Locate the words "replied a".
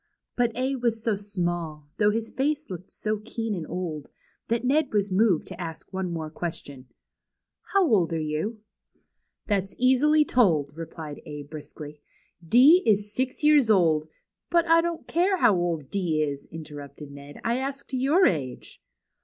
10.75-11.43